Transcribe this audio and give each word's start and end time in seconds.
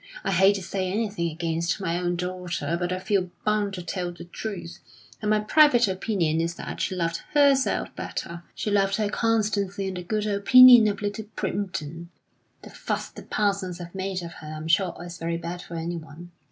I 0.23 0.31
hate 0.31 0.55
to 0.55 0.63
say 0.63 0.89
anything 0.91 1.29
against 1.29 1.79
my 1.79 1.95
own 1.99 2.15
daughter, 2.15 2.75
but 2.79 2.91
I 2.91 2.97
feel 2.97 3.29
bound 3.45 3.75
to 3.75 3.83
tell 3.83 4.11
the 4.11 4.23
truth, 4.23 4.79
and 5.21 5.29
my 5.29 5.41
private 5.41 5.87
opinion 5.87 6.41
is 6.41 6.55
that 6.55 6.81
she 6.81 6.95
loved 6.95 7.17
herself 7.35 7.95
better. 7.95 8.41
She 8.55 8.71
loved 8.71 8.95
her 8.95 9.09
constancy 9.09 9.87
and 9.87 9.97
the 9.97 10.01
good 10.01 10.25
opinion 10.25 10.87
of 10.87 11.03
Little 11.03 11.25
Primpton; 11.35 12.07
the 12.63 12.71
fuss 12.71 13.09
the 13.11 13.21
Parsons 13.21 13.77
have 13.77 13.93
made 13.93 14.23
of 14.23 14.33
her 14.41 14.51
I'm 14.51 14.67
sure 14.67 14.97
is 15.05 15.19
very 15.19 15.37
bad 15.37 15.61
for 15.61 15.75
anyone. 15.75 16.31